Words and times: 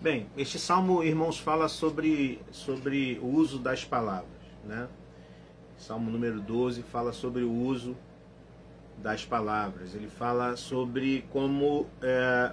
Bem, 0.00 0.28
este 0.36 0.60
salmo, 0.60 1.02
irmãos, 1.02 1.40
fala 1.40 1.68
sobre, 1.68 2.40
sobre 2.52 3.18
o 3.20 3.26
uso 3.26 3.58
das 3.58 3.84
palavras, 3.84 4.30
né? 4.64 4.86
Salmo 5.76 6.08
número 6.08 6.40
12 6.40 6.84
fala 6.84 7.12
sobre 7.12 7.42
o 7.42 7.50
uso 7.50 7.96
das 8.98 9.24
palavras. 9.24 9.96
Ele 9.96 10.06
fala 10.06 10.56
sobre 10.56 11.24
como 11.32 11.84
é, 12.00 12.52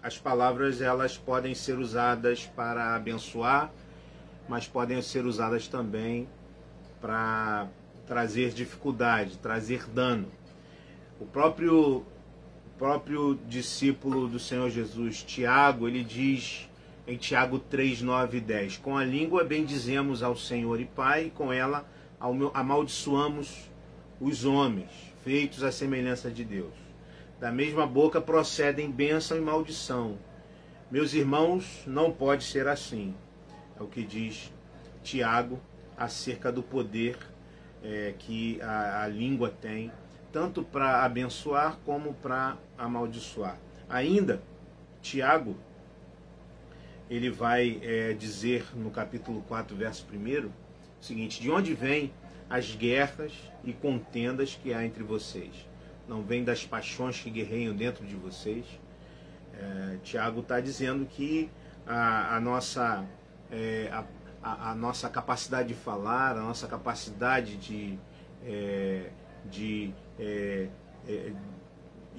as 0.00 0.18
palavras 0.18 0.80
elas 0.80 1.18
podem 1.18 1.52
ser 1.52 1.80
usadas 1.80 2.46
para 2.46 2.94
abençoar, 2.94 3.72
mas 4.48 4.68
podem 4.68 5.02
ser 5.02 5.26
usadas 5.26 5.66
também 5.66 6.28
para 7.00 7.66
trazer 8.06 8.52
dificuldade, 8.52 9.36
trazer 9.38 9.84
dano. 9.88 10.28
O 11.18 11.26
próprio 11.26 12.06
o 12.68 12.78
próprio 12.78 13.36
discípulo 13.48 14.28
do 14.28 14.38
Senhor 14.38 14.70
Jesus, 14.70 15.24
Tiago, 15.24 15.88
ele 15.88 16.04
diz 16.04 16.67
em 17.08 17.16
Tiago 17.16 17.58
3, 17.58 18.02
9 18.02 18.36
e 18.36 18.40
10: 18.40 18.76
Com 18.76 18.96
a 18.96 19.02
língua 19.02 19.42
bendizemos 19.42 20.22
ao 20.22 20.36
Senhor 20.36 20.78
e 20.78 20.84
Pai, 20.84 21.26
e 21.26 21.30
com 21.30 21.50
ela 21.50 21.88
amaldiçoamos 22.52 23.70
os 24.20 24.44
homens, 24.44 24.90
feitos 25.24 25.64
à 25.64 25.72
semelhança 25.72 26.30
de 26.30 26.44
Deus. 26.44 26.74
Da 27.40 27.50
mesma 27.50 27.86
boca 27.86 28.20
procedem 28.20 28.90
bênção 28.90 29.38
e 29.38 29.40
maldição. 29.40 30.18
Meus 30.90 31.14
irmãos, 31.14 31.82
não 31.86 32.12
pode 32.12 32.44
ser 32.44 32.68
assim. 32.68 33.14
É 33.78 33.82
o 33.82 33.86
que 33.86 34.02
diz 34.02 34.52
Tiago 35.02 35.58
acerca 35.96 36.52
do 36.52 36.62
poder 36.62 37.16
é, 37.82 38.14
que 38.18 38.60
a, 38.60 39.04
a 39.04 39.08
língua 39.08 39.48
tem 39.48 39.90
tanto 40.30 40.62
para 40.62 41.04
abençoar 41.04 41.78
como 41.86 42.12
para 42.14 42.58
amaldiçoar. 42.76 43.56
Ainda, 43.88 44.42
Tiago, 45.00 45.56
ele 47.10 47.30
vai 47.30 47.80
é, 47.82 48.12
dizer 48.12 48.66
no 48.74 48.90
capítulo 48.90 49.42
4, 49.42 49.76
verso 49.76 50.06
1, 50.12 50.46
o 50.46 50.52
seguinte: 51.00 51.40
De 51.40 51.50
onde 51.50 51.74
vêm 51.74 52.12
as 52.48 52.74
guerras 52.74 53.32
e 53.64 53.72
contendas 53.72 54.58
que 54.62 54.72
há 54.72 54.84
entre 54.84 55.02
vocês? 55.02 55.66
Não 56.06 56.22
vem 56.22 56.44
das 56.44 56.64
paixões 56.64 57.20
que 57.20 57.30
guerreiam 57.30 57.74
dentro 57.74 58.04
de 58.06 58.14
vocês? 58.14 58.64
É, 59.54 59.98
Tiago 60.02 60.40
está 60.40 60.60
dizendo 60.60 61.04
que 61.06 61.50
a, 61.86 62.36
a 62.36 62.40
nossa, 62.40 63.04
é, 63.50 63.90
a, 64.42 64.70
a, 64.70 64.74
nossa 64.74 65.08
capacidade 65.08 65.68
de 65.68 65.74
falar, 65.74 66.32
a 66.36 66.40
nossa 66.40 66.68
capacidade 66.68 67.56
de, 67.56 67.98
é, 68.44 69.10
de 69.44 69.92
é, 70.18 70.68
é, 71.08 71.32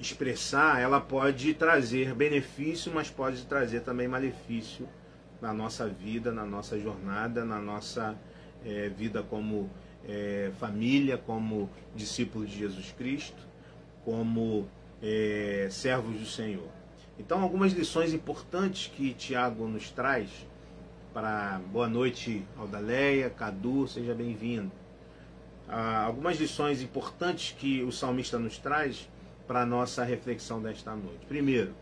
expressar, 0.00 0.80
ela 0.80 1.00
pode 1.00 1.52
trazer 1.54 2.14
benefício, 2.14 2.90
mas 2.92 3.10
pode 3.10 3.44
trazer 3.44 3.80
também 3.80 4.08
malefício 4.08 4.88
na 5.40 5.52
nossa 5.52 5.86
vida, 5.86 6.32
na 6.32 6.44
nossa 6.44 6.78
jornada, 6.78 7.44
na 7.44 7.60
nossa 7.60 8.16
é, 8.64 8.88
vida 8.88 9.22
como 9.22 9.70
é, 10.08 10.50
família, 10.58 11.18
como 11.18 11.68
discípulos 11.94 12.50
de 12.50 12.58
Jesus 12.58 12.92
Cristo, 12.96 13.42
como 14.04 14.68
é, 15.02 15.68
servos 15.70 16.18
do 16.18 16.26
Senhor. 16.26 16.68
Então, 17.18 17.42
algumas 17.42 17.72
lições 17.72 18.14
importantes 18.14 18.90
que 18.94 19.12
Tiago 19.12 19.68
nos 19.68 19.90
traz 19.90 20.30
para 21.12 21.60
boa 21.70 21.88
noite, 21.88 22.42
Aldaleia, 22.56 23.28
Cadu, 23.28 23.86
seja 23.86 24.14
bem-vindo 24.14 24.72
ah, 25.70 26.02
algumas 26.02 26.36
lições 26.36 26.82
importantes 26.82 27.54
que 27.56 27.80
o 27.82 27.92
salmista 27.92 28.38
nos 28.40 28.58
traz 28.58 29.08
para 29.46 29.62
a 29.62 29.66
nossa 29.66 30.04
reflexão 30.04 30.60
desta 30.62 30.94
noite. 30.94 31.26
Primeiro, 31.26 31.74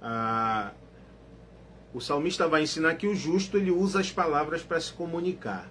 ah, 0.00 0.72
o 1.92 2.00
salmista 2.00 2.46
vai 2.46 2.62
ensinar 2.62 2.94
que 2.96 3.06
o 3.06 3.14
justo 3.14 3.56
ele 3.56 3.70
usa 3.70 4.00
as 4.00 4.12
palavras 4.12 4.62
para 4.62 4.80
se 4.80 4.92
comunicar. 4.92 5.70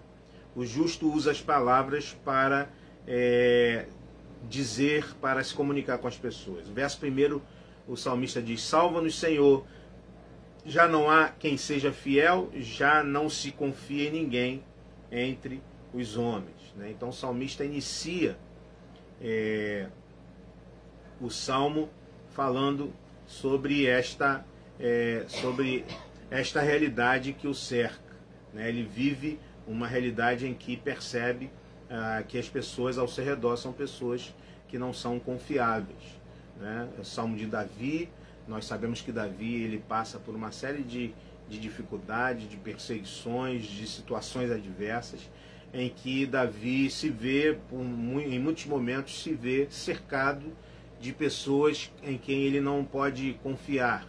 O 0.56 0.66
justo 0.66 1.12
usa 1.12 1.32
as 1.32 1.42
palavras 1.42 2.18
para 2.26 2.70
é, 3.08 3.86
dizer, 4.50 5.14
para 5.22 5.44
se 5.44 5.54
comunicar 5.54 5.98
com 5.98 6.08
as 6.08 6.18
pessoas. 6.18 6.68
O 6.68 6.74
verso 6.74 7.00
primeiro, 7.00 7.42
o 7.88 7.96
salmista 7.96 8.42
diz: 8.42 8.62
Salva-nos, 8.62 9.20
Senhor. 9.20 9.66
Já 10.68 10.88
não 10.88 11.08
há 11.12 11.30
quem 11.30 11.58
seja 11.58 11.92
fiel, 11.92 12.50
já 12.56 13.04
não 13.04 13.30
se 13.30 13.52
confia 13.52 14.10
em 14.10 14.12
ninguém 14.12 14.64
entre 15.12 15.62
os 15.94 16.18
homens. 16.18 16.74
Né? 16.76 16.90
Então 16.90 17.10
o 17.10 17.14
salmista 17.14 17.64
inicia 17.64 18.36
é, 19.22 19.88
o 21.20 21.30
salmo 21.30 21.90
falando 22.30 22.94
sobre 23.26 23.86
esta, 23.86 24.46
é, 24.80 25.26
sobre 25.28 25.86
esta 26.30 26.62
realidade 26.62 27.34
que 27.34 27.48
o 27.48 27.54
cerca. 27.54 28.16
Né? 28.54 28.70
Ele 28.70 28.84
vive 28.84 29.40
uma 29.68 29.88
realidade 29.88 30.46
em 30.46 30.54
que 30.54 30.78
percebe 30.78 31.50
ah, 31.90 32.24
que 32.28 32.38
as 32.38 32.50
pessoas 32.50 32.98
ao 32.98 33.08
seu 33.08 33.24
redor 33.24 33.58
são 33.58 33.72
pessoas 33.72 34.34
que 34.68 34.78
não 34.78 34.94
são 34.94 35.20
confiáveis. 35.20 36.20
Né? 36.58 36.90
É 36.98 37.02
o 37.02 37.06
salmo 37.06 37.36
de 37.36 37.46
Davi, 37.46 38.10
nós 38.48 38.66
sabemos 38.66 39.02
que 39.02 39.12
Davi 39.12 39.64
ele 39.64 39.84
passa 39.88 40.20
por 40.20 40.36
uma 40.36 40.52
série 40.52 40.84
de, 40.84 41.14
de 41.50 41.60
dificuldades, 41.60 42.50
de 42.50 42.58
perseguições, 42.58 43.64
de 43.64 43.88
situações 43.88 44.52
adversas 44.52 45.30
em 45.74 45.90
que 45.90 46.26
Davi 46.26 46.90
se 46.90 47.10
vê, 47.10 47.58
em 47.74 48.40
muitos 48.40 48.66
momentos, 48.66 49.22
se 49.22 49.34
vê 49.34 49.68
cercado 49.70 50.46
de 51.06 51.14
pessoas 51.14 51.92
em 52.02 52.18
quem 52.18 52.44
ele 52.44 52.60
não 52.60 52.84
pode 52.84 53.34
confiar. 53.44 54.08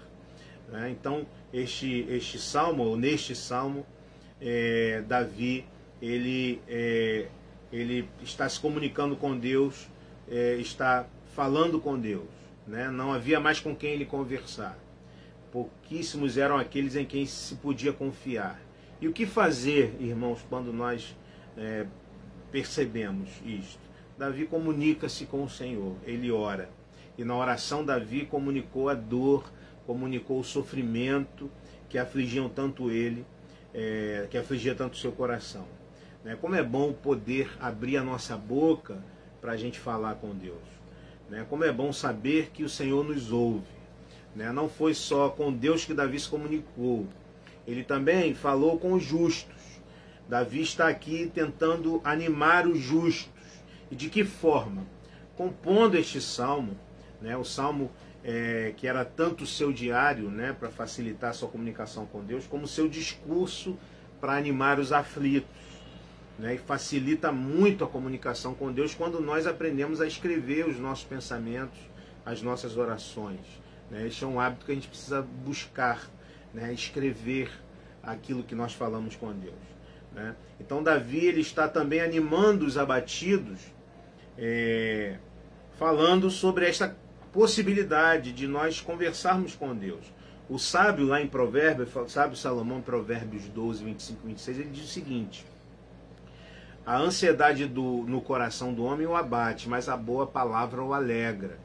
Né? 0.68 0.90
Então, 0.90 1.26
este, 1.52 2.06
este 2.08 2.38
salmo, 2.38 2.84
ou 2.84 2.96
neste 2.96 3.34
salmo, 3.34 3.86
é, 4.40 5.02
Davi 5.06 5.66
ele, 6.00 6.60
é, 6.66 7.28
ele 7.70 8.08
está 8.22 8.48
se 8.48 8.58
comunicando 8.58 9.14
com 9.14 9.36
Deus, 9.38 9.88
é, 10.26 10.54
está 10.56 11.06
falando 11.34 11.78
com 11.78 11.98
Deus. 11.98 12.28
Né? 12.66 12.88
Não 12.90 13.12
havia 13.12 13.38
mais 13.38 13.60
com 13.60 13.76
quem 13.76 13.92
ele 13.92 14.06
conversar. 14.06 14.78
Pouquíssimos 15.52 16.38
eram 16.38 16.56
aqueles 16.56 16.96
em 16.96 17.04
quem 17.04 17.26
se 17.26 17.56
podia 17.56 17.92
confiar. 17.92 18.58
E 19.02 19.06
o 19.06 19.12
que 19.12 19.26
fazer, 19.26 19.94
irmãos, 20.00 20.44
quando 20.48 20.72
nós 20.72 21.14
é, 21.58 21.86
percebemos 22.50 23.28
isto. 23.44 23.84
Davi 24.16 24.46
comunica-se 24.46 25.26
com 25.26 25.44
o 25.44 25.50
Senhor, 25.50 25.94
ele 26.06 26.32
ora. 26.32 26.70
E 27.19 27.25
na 27.25 27.34
oração, 27.37 27.84
Davi 27.84 28.27
comunicou 28.27 28.88
a 28.88 28.94
dor, 28.94 29.50
comunicou 29.87 30.41
o 30.41 30.44
sofrimento 30.44 31.50
que 31.88 31.99
afligiam 31.99 32.49
tanto 32.49 32.91
ele, 32.91 33.25
é, 33.72 34.27
que 34.31 34.37
afligia 34.37 34.75
tanto 34.75 34.97
seu 34.97 35.12
coração. 35.12 35.66
Né? 36.25 36.37
Como 36.41 36.54
é 36.54 36.62
bom 36.62 36.93
poder 36.93 37.50
abrir 37.60 37.97
a 37.97 38.03
nossa 38.03 38.37
boca 38.37 39.03
para 39.41 39.53
a 39.53 39.56
gente 39.56 39.78
falar 39.78 40.16
com 40.16 40.34
Deus. 40.34 40.59
Né? 41.31 41.47
Como 41.49 41.65
é 41.65 41.72
bom 41.72 41.93
saber 41.93 42.50
que 42.53 42.65
o 42.65 42.69
Senhor 42.69 43.04
nos 43.04 43.33
ouve. 43.33 43.66
Né? 44.34 44.53
Não 44.53 44.69
foi 44.69 44.93
só 44.93 45.31
com 45.31 45.53
Deus 45.53 45.84
que 45.84 45.94
Davi 45.94 46.19
se 46.21 46.28
comunicou, 46.28 47.06
ele 47.66 47.83
também 47.83 48.33
falou 48.34 48.78
com 48.78 48.93
os 48.93 49.03
justos. 49.03 49.81
Davi 50.28 50.62
está 50.62 50.88
aqui 50.88 51.31
tentando 51.34 52.00
animar 52.04 52.66
os 52.66 52.78
justos. 52.78 53.33
E 53.91 53.97
de 53.97 54.09
que 54.09 54.25
forma? 54.25 54.87
Compondo 55.37 55.97
este 55.97 56.21
salmo, 56.21 56.78
né, 57.21 57.37
o 57.37 57.44
salmo 57.44 57.91
é, 58.25 58.72
que 58.77 58.87
era 58.87 59.04
tanto 59.04 59.47
seu 59.47 59.72
diário, 59.72 60.28
né, 60.28 60.53
para 60.59 60.69
facilitar 60.69 61.31
a 61.31 61.32
sua 61.32 61.49
comunicação 61.49 62.06
com 62.06 62.25
Deus, 62.25 62.47
como 62.47 62.66
seu 62.66 62.88
discurso 62.88 63.78
para 64.21 64.37
animar 64.37 64.81
os 64.81 64.93
aflitos. 64.93 65.66
Né, 66.38 66.56
e 66.56 66.59
facilita 66.59 67.32
muito 67.32 67.82
a 67.82 67.87
comunicação 67.87 68.53
com 68.53 68.71
Deus 68.71 68.94
quando 68.94 69.21
nós 69.21 69.47
aprendemos 69.47 70.03
a 70.03 70.06
escrever 70.06 70.69
os 70.69 70.78
nossos 70.78 71.04
pensamentos, 71.04 71.78
as 72.27 72.43
nossas 72.43 72.77
orações. 72.77 73.41
Né? 73.91 74.06
Este 74.06 74.25
é 74.25 74.27
um 74.27 74.38
hábito 74.38 74.66
que 74.66 74.72
a 74.72 74.75
gente 74.75 74.89
precisa 74.89 75.22
buscar, 75.22 76.03
né? 76.53 76.74
escrever 76.74 77.51
aquilo 78.03 78.42
que 78.42 78.54
nós 78.54 78.74
falamos 78.74 79.16
com 79.16 79.33
Deus. 79.33 79.54
Né? 80.12 80.34
Então 80.60 80.83
Davi 80.83 81.24
ele 81.24 81.41
está 81.41 81.69
também 81.69 82.01
animando 82.01 82.66
os 82.66 82.77
abatidos, 82.77 83.60
é, 84.36 85.16
falando 85.78 86.30
sobre 86.30 86.69
esta 86.69 86.95
possibilidade 87.36 88.33
de 88.33 88.48
nós 88.48 88.80
conversarmos 88.80 89.54
com 89.54 89.77
Deus. 89.77 90.06
O 90.48 90.59
sábio 90.59 91.04
lá 91.04 91.21
em 91.21 91.27
Provérbios, 91.27 91.91
sábio 92.10 92.34
Salomão, 92.34 92.80
Provérbios 92.80 93.44
12, 93.48 93.84
25 93.84 94.21
e 94.24 94.28
26, 94.28 94.59
ele 94.59 94.71
diz 94.71 94.84
o 94.84 94.88
seguinte: 94.88 95.44
A 96.86 96.97
ansiedade 96.97 97.66
do, 97.66 98.04
no 98.09 98.22
coração 98.22 98.72
do 98.72 98.84
homem 98.84 99.06
o 99.06 99.15
abate, 99.15 99.68
mas 99.68 99.86
a 99.86 99.98
boa 99.98 100.27
palavra 100.27 100.83
o 100.83 100.94
alegra. 100.94 101.59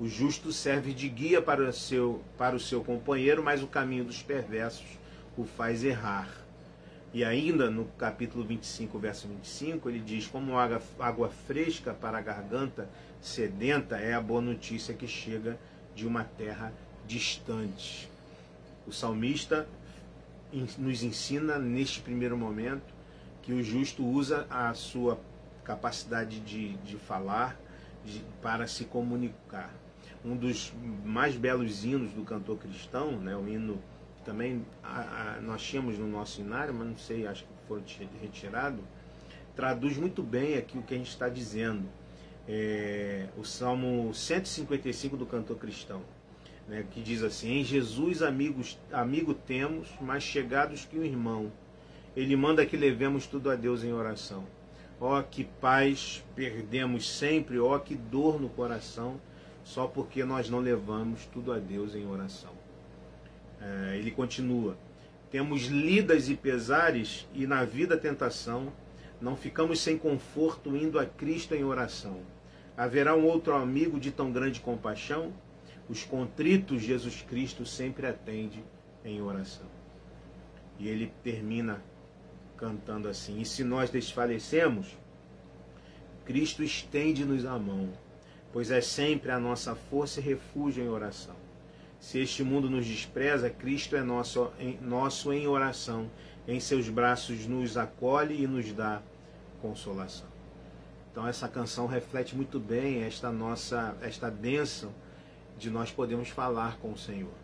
O 0.00 0.08
justo 0.08 0.50
serve 0.50 0.92
de 0.92 1.08
guia 1.08 1.40
para 1.40 1.62
o 1.62 1.72
seu, 1.72 2.20
para 2.36 2.56
o 2.56 2.60
seu 2.60 2.82
companheiro, 2.82 3.44
mas 3.44 3.62
o 3.62 3.68
caminho 3.68 4.04
dos 4.04 4.20
perversos 4.20 4.98
o 5.36 5.44
faz 5.44 5.84
errar. 5.84 6.28
E 7.14 7.24
ainda 7.24 7.70
no 7.70 7.84
capítulo 7.96 8.44
25, 8.44 8.98
verso 8.98 9.28
25, 9.28 9.88
ele 9.88 10.00
diz: 10.00 10.26
Como 10.26 10.58
água, 10.58 10.82
água 10.98 11.28
fresca 11.46 11.94
para 11.94 12.18
a 12.18 12.20
garganta 12.20 12.88
sedenta 13.20 13.96
é 13.96 14.14
a 14.14 14.20
boa 14.20 14.40
notícia 14.40 14.94
que 14.94 15.06
chega 15.06 15.58
de 15.94 16.06
uma 16.06 16.24
terra 16.24 16.72
distante. 17.06 18.08
O 18.86 18.92
salmista 18.92 19.68
nos 20.78 21.02
ensina 21.02 21.58
neste 21.58 22.00
primeiro 22.00 22.36
momento 22.36 22.94
que 23.42 23.52
o 23.52 23.62
justo 23.62 24.04
usa 24.04 24.46
a 24.50 24.72
sua 24.74 25.18
capacidade 25.64 26.40
de, 26.40 26.74
de 26.78 26.96
falar 26.96 27.58
de, 28.04 28.22
para 28.42 28.66
se 28.66 28.84
comunicar. 28.84 29.72
Um 30.24 30.36
dos 30.36 30.72
mais 31.04 31.36
belos 31.36 31.84
hinos 31.84 32.12
do 32.12 32.24
cantor 32.24 32.58
cristão, 32.58 33.12
né, 33.12 33.36
o 33.36 33.48
hino 33.48 33.80
também 34.24 34.64
a, 34.82 35.36
a, 35.36 35.40
nós 35.40 35.62
tínhamos 35.62 35.98
no 35.98 36.06
nosso 36.06 36.40
inário, 36.40 36.74
mas 36.74 36.86
não 36.86 36.98
sei, 36.98 37.26
acho 37.26 37.44
que 37.44 37.50
foi 37.66 37.82
retirado, 38.20 38.80
traduz 39.56 39.96
muito 39.96 40.22
bem 40.22 40.56
aqui 40.56 40.76
o 40.76 40.82
que 40.82 40.94
a 40.94 40.98
gente 40.98 41.08
está 41.08 41.28
dizendo. 41.28 41.88
É, 42.52 43.28
o 43.38 43.44
Salmo 43.44 44.12
155 44.12 45.16
do 45.16 45.24
cantor 45.24 45.56
cristão 45.56 46.02
né, 46.70 46.86
que 46.90 47.02
diz 47.02 47.22
assim: 47.22 47.58
Em 47.58 47.64
Jesus, 47.64 48.22
amigos, 48.22 48.78
amigo 48.92 49.34
temos, 49.34 49.88
mais 50.00 50.22
chegados 50.22 50.84
que 50.84 50.96
um 50.96 51.04
irmão. 51.04 51.52
Ele 52.16 52.36
manda 52.36 52.64
que 52.64 52.76
levemos 52.76 53.26
tudo 53.26 53.50
a 53.50 53.56
Deus 53.56 53.82
em 53.82 53.92
oração. 53.92 54.44
Ó, 55.00 55.18
oh, 55.18 55.22
que 55.22 55.44
paz 55.44 56.24
perdemos 56.34 57.10
sempre, 57.10 57.58
ó, 57.58 57.74
oh, 57.74 57.80
que 57.80 57.94
dor 57.94 58.40
no 58.40 58.48
coração, 58.48 59.20
só 59.64 59.86
porque 59.86 60.24
nós 60.24 60.48
não 60.48 60.60
levamos 60.60 61.26
tudo 61.26 61.52
a 61.52 61.58
Deus 61.58 61.94
em 61.94 62.06
oração. 62.06 62.52
É, 63.60 63.96
ele 63.98 64.12
continua: 64.12 64.76
Temos 65.30 65.66
lidas 65.66 66.28
e 66.28 66.36
pesares, 66.36 67.26
e 67.34 67.46
na 67.46 67.64
vida 67.64 67.96
tentação, 67.96 68.72
não 69.20 69.36
ficamos 69.36 69.80
sem 69.80 69.98
conforto 69.98 70.76
indo 70.76 70.98
a 70.98 71.04
Cristo 71.04 71.54
em 71.54 71.64
oração. 71.64 72.20
Haverá 72.80 73.14
um 73.14 73.26
outro 73.26 73.54
amigo 73.54 74.00
de 74.00 74.10
tão 74.10 74.32
grande 74.32 74.58
compaixão? 74.58 75.34
Os 75.86 76.02
contritos 76.02 76.80
Jesus 76.80 77.20
Cristo 77.20 77.66
sempre 77.66 78.06
atende 78.06 78.64
em 79.04 79.20
oração. 79.20 79.66
E 80.78 80.88
ele 80.88 81.12
termina 81.22 81.84
cantando 82.56 83.06
assim: 83.06 83.38
E 83.38 83.44
se 83.44 83.62
nós 83.62 83.90
desfalecemos, 83.90 84.96
Cristo 86.24 86.64
estende-nos 86.64 87.44
a 87.44 87.58
mão, 87.58 87.90
pois 88.50 88.70
é 88.70 88.80
sempre 88.80 89.30
a 89.30 89.38
nossa 89.38 89.74
força 89.74 90.18
e 90.18 90.22
refúgio 90.22 90.82
em 90.82 90.88
oração. 90.88 91.36
Se 92.00 92.18
este 92.18 92.42
mundo 92.42 92.70
nos 92.70 92.86
despreza, 92.86 93.50
Cristo 93.50 93.94
é 93.94 94.02
nosso 94.02 94.50
em, 94.58 94.78
nosso 94.80 95.34
em 95.34 95.46
oração. 95.46 96.10
Em 96.48 96.58
seus 96.58 96.88
braços 96.88 97.46
nos 97.46 97.76
acolhe 97.76 98.42
e 98.42 98.46
nos 98.46 98.72
dá 98.72 99.02
consolação. 99.60 100.29
Então 101.10 101.26
essa 101.26 101.48
canção 101.48 101.86
reflete 101.86 102.36
muito 102.36 102.60
bem 102.60 103.02
esta 103.02 103.30
nossa 103.32 103.96
esta 104.00 104.30
bênção 104.30 104.92
de 105.58 105.68
nós 105.70 105.90
podermos 105.90 106.28
falar 106.28 106.78
com 106.78 106.92
o 106.92 106.98
Senhor, 106.98 107.34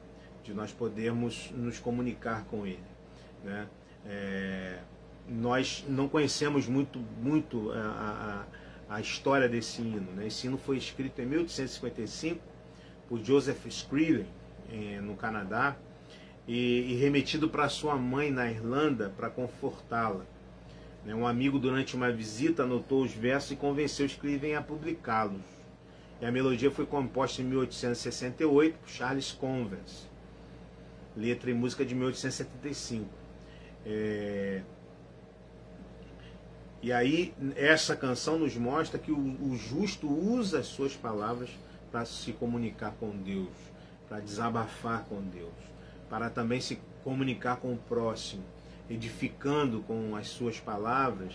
de 0.43 0.55
nós 0.55 0.73
podermos 0.73 1.51
nos 1.51 1.79
comunicar 1.79 2.45
com 2.45 2.67
Ele. 2.67 2.83
Né? 3.45 3.69
É, 4.07 4.79
nós 5.29 5.85
não 5.89 6.09
conhecemos 6.09 6.67
muito, 6.67 6.99
muito 7.21 7.73
a, 7.73 8.47
a, 8.89 8.97
a 8.97 9.01
história 9.01 9.49
desse 9.49 9.83
hino. 9.83 10.13
Né? 10.13 10.29
Esse 10.29 10.47
hino 10.47 10.57
foi 10.57 10.77
escrito 10.77 11.21
em 11.21 11.27
1855 11.27 12.41
por 13.09 13.23
Joseph 13.23 13.67
Scriven, 13.67 14.27
no 15.03 15.15
Canadá, 15.15 15.77
e, 16.47 16.93
e 16.93 16.95
remetido 16.97 17.49
para 17.49 17.69
sua 17.69 17.97
mãe 17.97 18.31
na 18.31 18.51
Irlanda 18.51 19.13
para 19.17 19.29
confortá-la. 19.29 20.25
Né? 21.07 21.15
Um 21.15 21.27
amigo, 21.27 21.59
durante 21.59 21.95
uma 21.95 22.11
visita, 22.11 22.65
anotou 22.65 23.03
os 23.03 23.13
versos 23.13 23.53
e 23.53 23.57
convenceu 23.57 24.05
Scriven 24.05 24.57
a 24.57 24.61
publicá-los. 24.61 25.41
E 26.21 26.27
a 26.27 26.33
melodia 26.33 26.71
foi 26.71 26.85
composta 26.85 27.41
em 27.41 27.45
1868 27.45 28.79
por 28.79 28.89
Charles 28.89 29.31
Converse. 29.33 30.07
Letra 31.17 31.51
e 31.51 31.55
música 31.55 31.85
de 31.85 31.95
1875. 31.95 33.09
É... 33.87 34.63
E 36.83 36.93
aí, 36.93 37.35
essa 37.55 37.97
canção 37.97 38.39
nos 38.39 38.57
mostra 38.57 38.99
que 38.99 39.11
o 39.11 39.57
justo 39.57 40.09
usa 40.09 40.59
as 40.59 40.67
suas 40.67 40.95
palavras 40.95 41.51
para 41.91 42.05
se 42.05 42.33
comunicar 42.33 42.93
com 43.01 43.11
Deus, 43.11 43.49
para 44.09 44.21
desabafar 44.21 45.05
com 45.05 45.21
Deus, 45.23 45.55
para 46.09 46.29
também 46.31 46.61
se 46.61 46.79
comunicar 47.03 47.57
com 47.57 47.73
o 47.73 47.77
próximo, 47.77 48.45
edificando 48.89 49.81
com 49.83 50.15
as 50.17 50.29
suas 50.29 50.61
palavras 50.61 51.33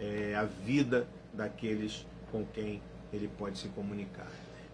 é, 0.00 0.34
a 0.34 0.44
vida 0.44 1.06
daqueles 1.32 2.06
com 2.30 2.44
quem 2.46 2.80
ele 3.12 3.28
pode 3.38 3.58
se 3.58 3.68
comunicar. 3.68 4.30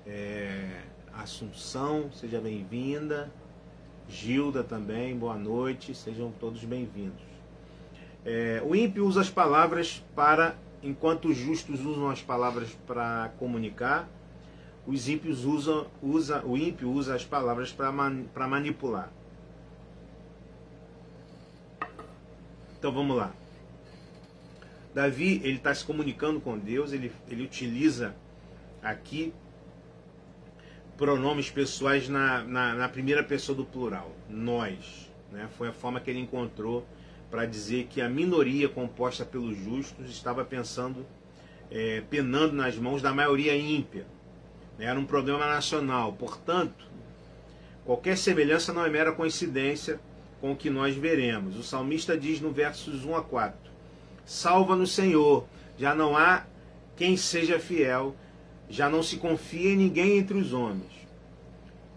É, 0.07 0.83
Assunção, 1.17 2.11
seja 2.13 2.41
bem-vinda. 2.41 3.31
Gilda 4.09 4.65
também, 4.65 5.17
boa 5.17 5.37
noite, 5.37 5.95
sejam 5.95 6.33
todos 6.41 6.65
bem-vindos. 6.65 7.23
É, 8.25 8.61
o 8.65 8.75
ímpio 8.75 9.07
usa 9.07 9.21
as 9.21 9.31
palavras 9.31 10.05
para, 10.15 10.57
enquanto 10.83 11.29
os 11.29 11.37
justos 11.37 11.85
usam 11.85 12.11
as 12.11 12.21
palavras 12.21 12.77
para 12.85 13.33
comunicar, 13.39 14.09
os 14.87 15.09
ímpios 15.09 15.45
usam, 15.45 15.87
usa, 16.03 16.45
o 16.45 16.57
ímpio 16.57 16.91
usa 16.91 17.15
as 17.15 17.25
palavras 17.25 17.73
para 17.73 17.93
man, 17.93 18.25
manipular. 18.35 19.11
Então 22.85 22.93
vamos 22.93 23.17
lá. 23.17 23.33
Davi 24.93 25.41
ele 25.43 25.57
está 25.57 25.75
se 25.75 25.83
comunicando 25.83 26.39
com 26.39 26.59
Deus, 26.59 26.93
ele, 26.93 27.11
ele 27.31 27.43
utiliza 27.43 28.15
aqui 28.83 29.33
pronomes 30.95 31.49
pessoais 31.49 32.11
na, 32.11 32.45
na, 32.45 32.75
na, 32.75 32.87
primeira 32.87 33.25
pessoa 33.25 33.57
do 33.57 33.65
plural, 33.65 34.15
nós. 34.29 35.11
Né? 35.33 35.49
Foi 35.57 35.69
a 35.69 35.73
forma 35.73 35.99
que 35.99 36.11
ele 36.11 36.21
encontrou 36.21 36.87
para 37.31 37.47
dizer 37.47 37.87
que 37.87 38.03
a 38.03 38.09
minoria 38.11 38.69
composta 38.69 39.25
pelos 39.25 39.57
justos 39.57 40.11
estava 40.11 40.45
pensando, 40.45 41.07
é, 41.71 42.03
penando 42.11 42.53
nas 42.53 42.77
mãos 42.77 43.01
da 43.01 43.15
maioria 43.15 43.57
ímpia. 43.57 44.07
Era 44.79 45.01
um 45.01 45.07
problema 45.07 45.47
nacional. 45.47 46.13
Portanto, 46.13 46.85
qualquer 47.87 48.19
semelhança 48.19 48.75
não 48.75 48.85
é 48.85 48.91
mera 48.91 49.11
coincidência 49.11 49.99
com 50.45 50.53
o 50.53 50.57
que 50.57 50.69
nós 50.69 50.95
veremos. 50.95 51.57
O 51.57 51.63
salmista 51.63 52.19
diz 52.19 52.39
no 52.39 52.51
versos 52.51 53.03
1 53.03 53.17
a 53.17 53.23
4: 53.23 53.59
Salva-nos, 54.27 54.93
Senhor, 54.93 55.47
já 55.79 55.95
não 55.95 56.15
há 56.15 56.45
quem 56.95 57.17
seja 57.17 57.59
fiel 57.59 58.15
já 58.69 58.91
não 58.91 59.03
se 59.03 59.17
confia 59.17 59.71
em 59.71 59.77
ninguém 59.77 60.19
entre 60.19 60.37
os 60.37 60.53
homens. 60.53 60.93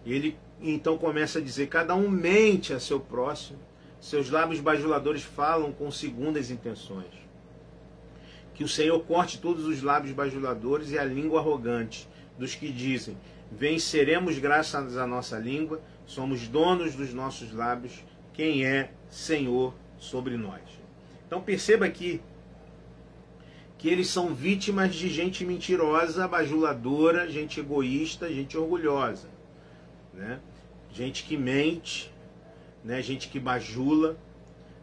Ele 0.06 0.34
então 0.62 0.96
começa 0.96 1.40
a 1.40 1.42
dizer: 1.42 1.66
cada 1.66 1.94
um 1.94 2.08
mente 2.08 2.72
a 2.72 2.80
seu 2.80 2.98
próximo, 2.98 3.58
seus 4.00 4.30
lábios 4.30 4.60
bajuladores 4.60 5.22
falam 5.22 5.70
com 5.70 5.90
segundas 5.90 6.50
intenções. 6.50 7.12
Que 8.54 8.64
o 8.64 8.68
Senhor 8.68 8.98
corte 9.04 9.38
todos 9.38 9.66
os 9.66 9.82
lábios 9.82 10.14
bajuladores 10.14 10.90
e 10.90 10.98
a 10.98 11.04
língua 11.04 11.40
arrogante 11.40 12.08
dos 12.38 12.54
que 12.54 12.72
dizem: 12.72 13.14
Venceremos 13.52 14.38
graças 14.38 14.96
à 14.96 15.06
nossa 15.06 15.38
língua, 15.38 15.82
somos 16.06 16.48
donos 16.48 16.94
dos 16.94 17.12
nossos 17.12 17.52
lábios, 17.52 18.02
quem 18.38 18.64
é 18.64 18.92
Senhor 19.10 19.74
sobre 19.98 20.36
nós. 20.36 20.62
Então 21.26 21.40
perceba 21.40 21.86
aqui 21.86 22.20
que 23.76 23.88
eles 23.88 24.06
são 24.06 24.32
vítimas 24.32 24.94
de 24.94 25.08
gente 25.08 25.44
mentirosa, 25.44 26.28
bajuladora, 26.28 27.28
gente 27.28 27.58
egoísta, 27.58 28.32
gente 28.32 28.56
orgulhosa, 28.56 29.28
né? 30.14 30.38
Gente 30.92 31.24
que 31.24 31.36
mente, 31.36 32.14
né? 32.84 33.02
Gente 33.02 33.28
que 33.28 33.40
bajula, 33.40 34.16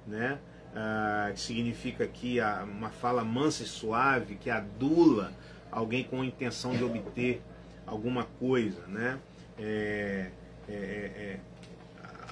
né? 0.06 0.38
Ah, 0.76 1.32
que 1.34 1.40
significa 1.40 2.04
aqui 2.04 2.40
uma 2.66 2.90
fala 2.90 3.24
mansa 3.24 3.64
e 3.64 3.66
suave, 3.66 4.36
que 4.36 4.50
adula 4.50 5.32
alguém 5.72 6.04
com 6.04 6.22
a 6.22 6.26
intenção 6.26 6.76
de 6.76 6.84
obter 6.84 7.42
alguma 7.88 8.26
coisa, 8.38 8.86
né? 8.88 9.18
É, 9.58 10.30
é, 10.68 10.74
é, 10.74 11.40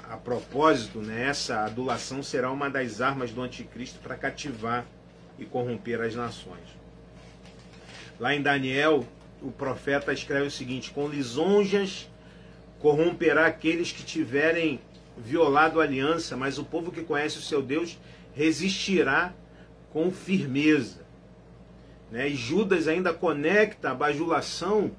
a 0.10 0.18
propósito, 0.18 1.00
né, 1.00 1.28
essa 1.28 1.64
adulação 1.66 2.22
será 2.22 2.52
uma 2.52 2.70
das 2.70 3.02
armas 3.02 3.32
do 3.32 3.42
anticristo 3.42 4.00
para 4.00 4.16
cativar 4.16 4.86
e 5.40 5.46
corromper 5.46 6.02
as 6.02 6.16
nações. 6.16 6.84
Lá 8.20 8.36
em 8.36 8.42
Daniel, 8.42 9.06
o 9.42 9.52
profeta 9.52 10.14
escreve 10.14 10.48
o 10.48 10.52
seguinte: 10.52 10.92
com 10.92 11.08
lisonjas 11.08 12.10
corromperá 12.80 13.46
aqueles 13.46 13.92
que 13.92 14.04
tiverem 14.04 14.80
violado 15.18 15.80
a 15.80 15.84
aliança, 15.84 16.36
mas 16.36 16.58
o 16.58 16.66
povo 16.66 16.92
que 16.92 17.02
conhece 17.02 17.38
o 17.38 17.42
seu 17.42 17.62
Deus 17.62 17.98
resistirá 18.36 19.34
com 19.92 20.12
firmeza. 20.12 21.02
Né? 22.12 22.30
E 22.30 22.36
Judas 22.36 22.88
ainda 22.88 23.14
conecta 23.14 23.92
a 23.92 23.96
bajulação 23.96 24.92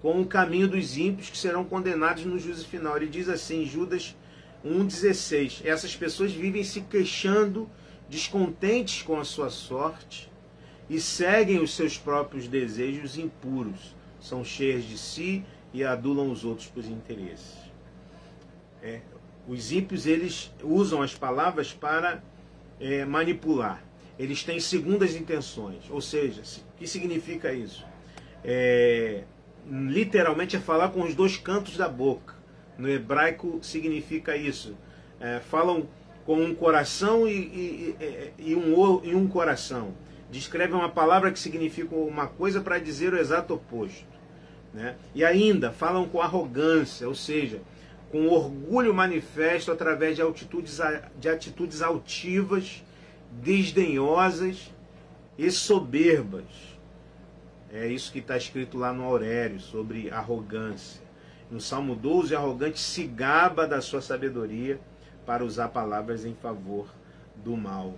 com 0.00 0.20
o 0.20 0.26
caminho 0.26 0.68
dos 0.68 0.96
ímpios 0.96 1.30
que 1.30 1.36
serão 1.36 1.64
condenados 1.64 2.24
no 2.24 2.38
juízo 2.38 2.66
final. 2.66 2.96
Ele 2.96 3.06
diz 3.06 3.28
assim, 3.28 3.64
Judas 3.64 4.14
1,16: 4.64 5.64
Essas 5.64 5.94
pessoas 5.94 6.32
vivem 6.32 6.64
se 6.64 6.80
queixando 6.82 7.68
descontentes 8.08 9.02
com 9.02 9.18
a 9.18 9.24
sua 9.24 9.50
sorte 9.50 10.30
e 10.88 11.00
seguem 11.00 11.60
os 11.60 11.74
seus 11.74 11.98
próprios 11.98 12.46
desejos 12.46 13.18
impuros, 13.18 13.94
são 14.20 14.44
cheias 14.44 14.84
de 14.84 14.98
si 14.98 15.44
e 15.72 15.82
adulam 15.84 16.30
os 16.30 16.44
outros 16.44 16.68
por 16.68 16.84
interesses. 16.84 17.58
É, 18.82 19.00
os 19.48 19.72
ímpios 19.72 20.06
eles 20.06 20.52
usam 20.62 21.02
as 21.02 21.14
palavras 21.14 21.72
para 21.72 22.22
é, 22.80 23.04
manipular. 23.04 23.82
Eles 24.18 24.44
têm 24.44 24.60
segundas 24.60 25.14
intenções. 25.16 25.84
Ou 25.90 26.00
seja, 26.00 26.42
o 26.42 26.78
que 26.78 26.86
significa 26.86 27.52
isso? 27.52 27.84
É, 28.44 29.24
literalmente 29.68 30.56
é 30.56 30.60
falar 30.60 30.90
com 30.90 31.02
os 31.02 31.14
dois 31.14 31.36
cantos 31.36 31.76
da 31.76 31.88
boca. 31.88 32.34
No 32.78 32.88
hebraico 32.88 33.58
significa 33.62 34.36
isso. 34.36 34.76
É, 35.20 35.40
falam 35.40 35.86
com 36.26 36.42
um 36.42 36.54
coração 36.54 37.28
e, 37.28 37.32
e, 37.32 38.32
e, 38.38 38.54
um, 38.54 39.04
e 39.04 39.14
um 39.14 39.28
coração. 39.28 39.94
Descrevem 40.30 40.74
uma 40.74 40.88
palavra 40.88 41.30
que 41.30 41.38
significa 41.38 41.94
uma 41.94 42.26
coisa 42.26 42.60
para 42.60 42.78
dizer 42.78 43.12
o 43.12 43.18
exato 43.18 43.54
oposto. 43.54 44.06
Né? 44.72 44.96
E 45.14 45.24
ainda 45.24 45.70
falam 45.70 46.08
com 46.08 46.20
arrogância, 46.20 47.06
ou 47.06 47.14
seja, 47.14 47.60
com 48.10 48.26
orgulho 48.28 48.92
manifesto 48.92 49.70
através 49.70 50.16
de 50.16 50.22
de 51.18 51.28
atitudes 51.28 51.82
altivas, 51.82 52.82
desdenhosas 53.30 54.72
e 55.38 55.50
soberbas. 55.50 56.44
É 57.72 57.86
isso 57.88 58.12
que 58.12 58.20
está 58.20 58.36
escrito 58.36 58.78
lá 58.78 58.92
no 58.92 59.04
Aurélio 59.04 59.60
sobre 59.60 60.10
arrogância. 60.10 61.02
No 61.50 61.60
Salmo 61.60 61.94
12, 61.94 62.34
o 62.34 62.38
arrogante 62.38 62.80
se 62.80 63.04
gaba 63.04 63.66
da 63.66 63.80
sua 63.80 64.00
sabedoria 64.00 64.80
para 65.26 65.44
usar 65.44 65.68
palavras 65.68 66.24
em 66.24 66.34
favor 66.34 66.88
do 67.36 67.56
mal. 67.56 67.94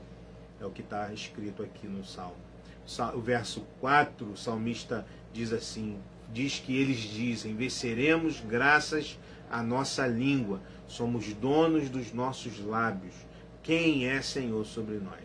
É 0.60 0.66
o 0.66 0.70
que 0.70 0.82
está 0.82 1.12
escrito 1.12 1.62
aqui 1.62 1.86
no 1.86 2.04
Salmo. 2.04 2.36
O 3.14 3.20
verso 3.20 3.66
4, 3.80 4.32
o 4.32 4.36
salmista 4.36 5.06
diz 5.32 5.52
assim: 5.52 5.98
diz 6.32 6.58
que 6.58 6.76
eles 6.76 6.98
dizem: 6.98 7.54
venceremos 7.54 8.40
graças 8.40 9.18
à 9.50 9.62
nossa 9.62 10.06
língua, 10.06 10.60
somos 10.86 11.32
donos 11.34 11.88
dos 11.88 12.12
nossos 12.12 12.58
lábios. 12.64 13.14
Quem 13.62 14.06
é 14.06 14.22
Senhor 14.22 14.64
sobre 14.64 14.96
nós? 14.96 15.24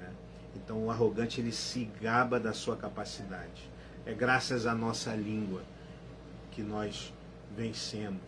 Né? 0.00 0.10
Então 0.56 0.86
o 0.86 0.90
arrogante 0.90 1.40
ele 1.40 1.52
se 1.52 1.84
gaba 2.00 2.38
da 2.38 2.52
sua 2.52 2.76
capacidade. 2.76 3.68
É 4.06 4.14
graças 4.14 4.66
à 4.66 4.74
nossa 4.74 5.14
língua 5.14 5.62
que 6.52 6.62
nós 6.62 7.12
vencemos. 7.56 8.22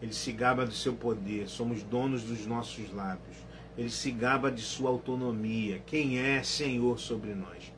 Ele 0.00 0.12
se 0.12 0.32
gaba 0.32 0.66
do 0.66 0.72
seu 0.72 0.94
poder, 0.94 1.48
somos 1.48 1.82
donos 1.82 2.24
dos 2.24 2.46
nossos 2.46 2.92
lábios. 2.92 3.36
Ele 3.76 3.90
se 3.90 4.10
gaba 4.10 4.50
de 4.50 4.60
sua 4.60 4.90
autonomia. 4.90 5.80
Quem 5.86 6.18
é 6.18 6.42
Senhor 6.42 6.98
sobre 6.98 7.34
nós? 7.34 7.72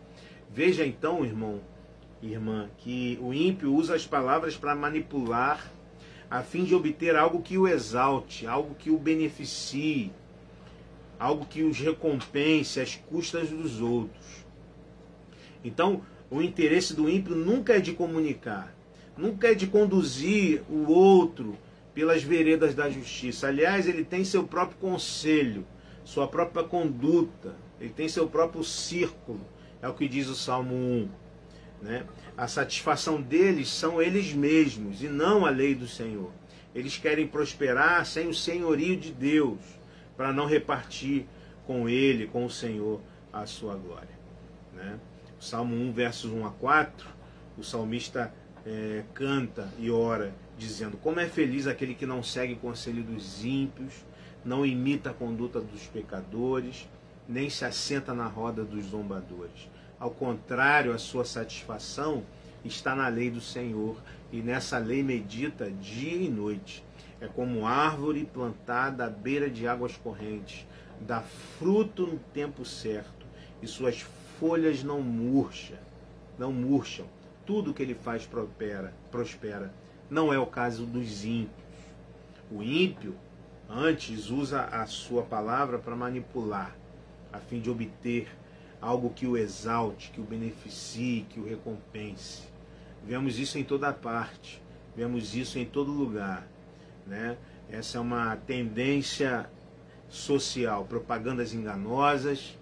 Veja 0.51 0.87
então, 0.87 1.25
irmão, 1.25 1.61
irmã, 2.23 2.71
que 2.79 3.19
o 3.21 3.35
ímpio 3.35 3.75
usa 3.75 3.95
as 3.95 4.07
palavras 4.07 4.57
para 4.57 4.75
manipular 4.75 5.71
a 6.31 6.43
fim 6.43 6.65
de 6.65 6.75
obter 6.75 7.15
algo 7.15 7.43
que 7.43 7.59
o 7.59 7.69
exalte, 7.69 8.47
algo 8.47 8.75
que 8.75 8.91
o 8.91 8.99
beneficie, 8.99 10.11
algo 11.19 11.45
que 11.45 11.63
os 11.63 11.79
recompense 11.79 12.81
às 12.81 12.97
custas 12.97 13.51
dos 13.51 13.81
outros. 13.81 14.45
Então, 15.63 16.03
o 16.31 16.43
interesse 16.43 16.95
do 16.95 17.09
ímpio 17.09 17.37
nunca 17.37 17.75
é 17.75 17.81
de 17.81 17.93
comunicar, 17.93 18.75
nunca 19.17 19.49
é 19.49 19.55
de 19.55 19.67
conduzir 19.67 20.63
o 20.69 20.91
outro 20.91 21.57
pelas 21.95 22.23
veredas 22.23 22.75
da 22.75 22.91
justiça. 22.91 23.49
Aliás, 23.49 23.89
ele 23.89 24.05
tem 24.05 24.25
seu 24.25 24.45
próprio 24.45 24.79
conselho, 24.79 25.67
sua 26.05 26.27
própria 26.27 26.65
conduta, 26.65 27.55
ele 27.81 27.91
tem 27.91 28.09
seu 28.09 28.29
próprio 28.29 28.65
círculo, 28.65 29.41
é 29.81 29.89
o 29.89 29.95
que 29.95 30.09
diz 30.09 30.29
o 30.29 30.35
Salmo 30.35 30.75
1. 30.75 31.09
Né? 31.83 32.05
A 32.37 32.49
satisfação 32.49 33.21
deles 33.21 33.69
são 33.69 34.01
eles 34.01 34.33
mesmos 34.33 35.03
e 35.03 35.09
não 35.09 35.47
a 35.47 35.51
lei 35.51 35.75
do 35.75 35.87
Senhor. 35.87 36.31
Eles 36.75 36.99
querem 36.99 37.27
prosperar 37.27 38.05
sem 38.05 38.27
o 38.29 38.35
senhorio 38.35 38.97
de 38.97 39.13
Deus, 39.13 39.61
para 40.17 40.33
não 40.33 40.47
repartir 40.47 41.27
com 41.67 41.89
Ele, 41.89 42.27
com 42.27 42.45
o 42.45 42.51
Senhor, 42.51 43.01
a 43.33 43.47
sua 43.47 43.77
glória. 43.77 44.19
Né? 44.75 44.99
O 45.41 45.45
Salmo 45.45 45.75
1, 45.75 45.93
versos 45.93 46.31
1 46.31 46.47
a 46.47 46.51
4, 46.51 47.09
o 47.59 47.63
salmista 47.63 48.33
é, 48.67 49.03
canta 49.15 49.69
e 49.79 49.91
ora, 49.91 50.35
dizendo: 50.59 50.97
Como 50.97 51.21
é 51.21 51.27
feliz 51.27 51.67
aquele 51.67 51.95
que 51.95 52.07
não 52.07 52.23
segue 52.23 52.55
o 52.55 52.59
conselho 52.59 53.03
dos 53.03 53.45
ímpios, 53.45 53.93
não 54.45 54.65
imita 54.65 55.11
a 55.11 55.15
conduta 55.15 55.61
dos 55.61 55.87
pecadores, 55.87 56.89
nem 57.29 57.49
se 57.49 57.65
assenta 57.65 58.13
na 58.13 58.27
roda 58.27 58.65
dos 58.65 58.87
zombadores 58.87 59.75
ao 60.05 60.11
contrário, 60.11 60.93
a 60.93 60.99
sua 60.99 61.25
satisfação 61.25 62.25
está 62.63 62.95
na 62.95 63.09
lei 63.09 63.31
do 63.31 63.41
Senhor, 63.41 63.97
e 64.31 64.43
nessa 64.43 64.77
lei 64.77 65.03
medita 65.03 65.71
dia 65.71 66.13
e 66.13 66.29
noite. 66.29 66.85
É 67.21 67.27
como 67.27 67.67
árvore 67.67 68.29
plantada 68.31 69.07
à 69.07 69.09
beira 69.09 69.49
de 69.49 69.67
águas 69.67 69.97
correntes, 69.97 70.67
dá 71.01 71.23
fruto 71.59 72.07
no 72.07 72.19
tempo 72.35 72.67
certo, 72.67 73.25
e 73.63 73.67
suas 73.67 74.05
folhas 74.39 74.83
não 74.83 75.01
murcham, 75.01 75.79
não 76.39 76.53
murcham. 76.53 77.07
Tudo 77.47 77.75
que 77.75 77.83
ele 77.83 77.95
faz 77.95 78.27
prospera, 78.27 78.93
prospera. 79.11 79.73
Não 80.11 80.33
é 80.33 80.39
o 80.39 80.47
caso 80.47 80.87
dos 80.87 81.25
ímpios. 81.25 81.65
O 82.51 82.63
ímpio 82.63 83.15
antes 83.69 84.31
usa 84.31 84.63
a 84.65 84.87
sua 84.87 85.23
palavra 85.23 85.79
para 85.79 85.97
manipular, 85.97 86.77
a 87.33 87.39
fim 87.39 87.61
de 87.61 87.71
obter 87.71 88.29
algo 88.81 89.11
que 89.11 89.27
o 89.27 89.37
exalte, 89.37 90.11
que 90.11 90.21
o 90.21 90.25
beneficie, 90.25 91.27
que 91.31 91.41
o 91.41 91.47
recompense. 91.47 92.43
Vemos 93.07 93.39
isso 93.39 93.59
em 93.59 93.65
toda 93.65 93.93
parte, 93.93 94.63
vemos 94.95 95.35
isso 95.35 95.59
em 95.59 95.65
todo 95.65 95.91
lugar. 95.91 96.47
Né? 97.07 97.37
Essa 97.71 97.99
é 97.99 98.01
uma 98.01 98.37
tendência 98.37 99.49
social, 100.09 100.85
propagandas 100.85 101.55
enganosas, 101.55 102.59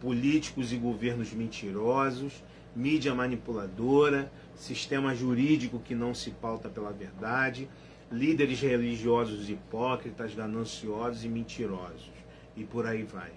políticos 0.00 0.72
e 0.72 0.76
governos 0.76 1.32
mentirosos, 1.32 2.42
mídia 2.74 3.14
manipuladora, 3.14 4.30
sistema 4.56 5.14
jurídico 5.14 5.80
que 5.80 5.94
não 5.94 6.14
se 6.14 6.30
pauta 6.30 6.68
pela 6.68 6.92
verdade, 6.92 7.68
líderes 8.10 8.60
religiosos 8.60 9.48
hipócritas, 9.48 10.34
gananciosos 10.34 11.24
e 11.24 11.28
mentirosos. 11.28 12.10
E 12.56 12.64
por 12.64 12.86
aí 12.86 13.02
vai. 13.02 13.32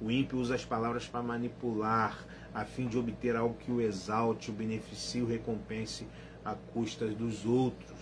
O 0.00 0.10
ímpio 0.10 0.38
usa 0.38 0.54
as 0.54 0.64
palavras 0.64 1.06
para 1.06 1.22
manipular, 1.22 2.26
a 2.54 2.64
fim 2.64 2.88
de 2.88 2.98
obter 2.98 3.36
algo 3.36 3.54
que 3.54 3.70
o 3.70 3.80
exalte, 3.80 4.50
o 4.50 4.54
beneficie, 4.54 5.22
o 5.22 5.26
recompense 5.26 6.06
a 6.44 6.54
custas 6.54 7.14
dos 7.14 7.44
outros. 7.44 7.98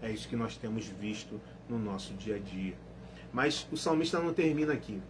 É 0.00 0.10
isso 0.10 0.28
que 0.28 0.36
nós 0.36 0.56
temos 0.56 0.86
visto 0.86 1.40
no 1.68 1.78
nosso 1.78 2.14
dia 2.14 2.36
a 2.36 2.38
dia. 2.38 2.74
Mas 3.32 3.66
o 3.70 3.76
salmista 3.76 4.18
não 4.18 4.32
termina 4.32 4.72
aqui. 4.72 5.00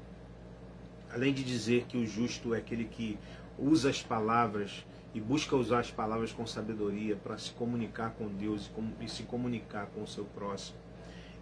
Além 1.12 1.32
de 1.32 1.44
dizer 1.44 1.84
que 1.88 1.96
o 1.96 2.06
justo 2.06 2.54
é 2.54 2.58
aquele 2.58 2.84
que 2.84 3.18
usa 3.58 3.90
as 3.90 4.02
palavras 4.02 4.84
e 5.14 5.20
busca 5.20 5.56
usar 5.56 5.80
as 5.80 5.90
palavras 5.90 6.32
com 6.32 6.46
sabedoria 6.46 7.16
para 7.16 7.36
se 7.36 7.50
comunicar 7.52 8.10
com 8.12 8.28
Deus 8.28 8.70
e 9.00 9.08
se 9.08 9.24
comunicar 9.24 9.86
com 9.86 10.02
o 10.02 10.06
seu 10.06 10.24
próximo 10.24 10.78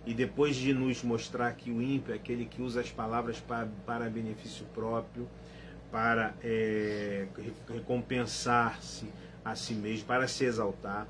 e 0.09 0.15
depois 0.15 0.57
de 0.57 0.73
nos 0.73 1.03
mostrar 1.03 1.53
que 1.53 1.71
o 1.71 1.83
ímpio 1.83 2.15
é 2.15 2.17
aquele 2.17 2.47
que 2.47 2.63
usa 2.63 2.81
as 2.81 2.91
palavras 2.91 3.41
para, 3.41 3.69
para 3.85 4.09
benefício 4.09 4.65
próprio, 4.73 5.29
para 5.93 6.35
é, 6.43 7.27
recompensar-se 7.69 9.07
a 9.45 9.55
si 9.55 9.75
mesmo, 9.75 10.07
para 10.07 10.27
se 10.27 10.45
exaltar, 10.45 11.07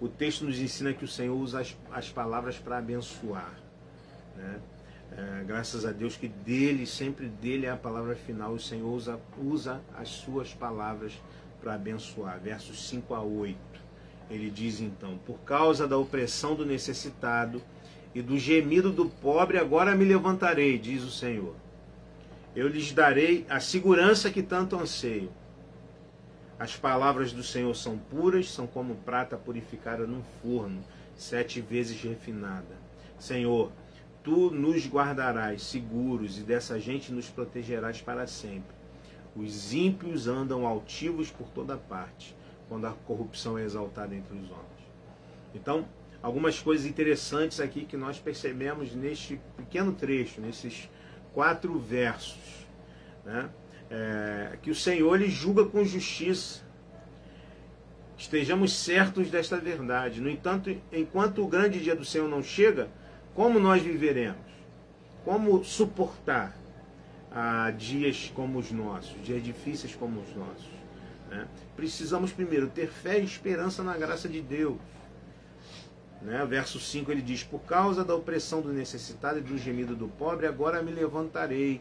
o 0.00 0.08
texto 0.08 0.44
nos 0.44 0.58
ensina 0.58 0.92
que 0.92 1.04
o 1.04 1.08
Senhor 1.08 1.36
usa 1.36 1.60
as, 1.60 1.76
as 1.92 2.10
palavras 2.10 2.58
para 2.58 2.78
abençoar. 2.78 3.54
Né? 4.36 4.60
É, 5.12 5.44
graças 5.44 5.84
a 5.84 5.92
Deus 5.92 6.16
que 6.16 6.26
dele, 6.26 6.84
sempre 6.84 7.28
dele 7.28 7.66
é 7.66 7.70
a 7.70 7.76
palavra 7.76 8.16
final, 8.16 8.54
o 8.54 8.58
Senhor 8.58 8.88
usa, 8.88 9.20
usa 9.38 9.80
as 9.96 10.08
suas 10.08 10.52
palavras 10.52 11.12
para 11.12 11.22
abençoar. 11.70 12.38
Versos 12.40 12.88
5 12.88 13.14
a 13.14 13.22
8. 13.22 13.58
Ele 14.30 14.50
diz 14.50 14.80
então: 14.80 15.18
Por 15.26 15.38
causa 15.40 15.86
da 15.86 15.96
opressão 15.98 16.54
do 16.54 16.64
necessitado, 16.64 17.62
e 18.14 18.20
do 18.20 18.38
gemido 18.38 18.92
do 18.92 19.06
pobre 19.06 19.58
agora 19.58 19.94
me 19.94 20.04
levantarei, 20.04 20.78
diz 20.78 21.02
o 21.02 21.10
Senhor. 21.10 21.54
Eu 22.54 22.68
lhes 22.68 22.92
darei 22.92 23.46
a 23.48 23.58
segurança 23.60 24.30
que 24.30 24.42
tanto 24.42 24.76
anseio. 24.76 25.32
As 26.58 26.76
palavras 26.76 27.32
do 27.32 27.42
Senhor 27.42 27.74
são 27.74 27.96
puras, 27.96 28.50
são 28.50 28.66
como 28.66 28.94
prata 28.96 29.36
purificada 29.36 30.06
num 30.06 30.22
forno, 30.42 30.84
sete 31.16 31.60
vezes 31.60 32.00
refinada. 32.02 32.76
Senhor, 33.18 33.72
tu 34.22 34.50
nos 34.50 34.86
guardarás 34.86 35.62
seguros 35.62 36.38
e 36.38 36.42
dessa 36.42 36.78
gente 36.78 37.10
nos 37.10 37.28
protegerás 37.28 38.00
para 38.02 38.26
sempre. 38.26 38.81
Os 39.34 39.72
ímpios 39.72 40.26
andam 40.28 40.66
altivos 40.66 41.30
por 41.30 41.48
toda 41.48 41.76
parte, 41.76 42.36
quando 42.68 42.86
a 42.86 42.92
corrupção 42.92 43.58
é 43.58 43.64
exaltada 43.64 44.14
entre 44.14 44.34
os 44.36 44.50
homens. 44.50 44.82
Então, 45.54 45.86
algumas 46.22 46.60
coisas 46.60 46.86
interessantes 46.86 47.60
aqui 47.60 47.84
que 47.84 47.96
nós 47.96 48.18
percebemos 48.18 48.94
neste 48.94 49.40
pequeno 49.56 49.92
trecho, 49.92 50.40
nesses 50.40 50.88
quatro 51.32 51.78
versos. 51.78 52.66
Né? 53.24 53.48
É, 53.90 54.58
que 54.62 54.70
o 54.70 54.74
Senhor 54.74 55.16
lhe 55.16 55.28
julga 55.28 55.64
com 55.64 55.84
justiça. 55.84 56.62
Estejamos 58.16 58.72
certos 58.72 59.30
desta 59.30 59.56
verdade. 59.56 60.20
No 60.20 60.28
entanto, 60.28 60.74
enquanto 60.92 61.42
o 61.42 61.48
grande 61.48 61.80
dia 61.80 61.96
do 61.96 62.04
Senhor 62.04 62.28
não 62.28 62.42
chega, 62.42 62.88
Como 63.34 63.58
nós 63.58 63.82
viveremos? 63.82 64.40
Como 65.24 65.64
suportar 65.64 66.54
ah, 67.34 67.70
dias 67.70 68.30
como 68.34 68.58
os 68.58 68.70
nossos, 68.70 69.22
dias 69.22 69.42
difíceis 69.42 69.94
como 69.94 70.20
os 70.20 70.34
nossos? 70.34 70.70
Né? 71.30 71.46
Precisamos 71.74 72.32
primeiro 72.32 72.68
ter 72.68 72.88
fé 72.88 73.18
e 73.18 73.24
esperança 73.24 73.82
na 73.82 73.96
graça 73.96 74.28
de 74.28 74.40
Deus. 74.40 74.76
Né? 76.20 76.44
Verso 76.46 76.78
5 76.78 77.10
ele 77.10 77.22
diz: 77.22 77.42
Por 77.42 77.60
causa 77.60 78.04
da 78.04 78.14
opressão 78.14 78.60
do 78.60 78.72
necessitado 78.72 79.38
e 79.38 79.42
do 79.42 79.58
gemido 79.58 79.96
do 79.96 80.08
pobre, 80.08 80.46
agora 80.46 80.82
me 80.82 80.92
levantarei 80.92 81.80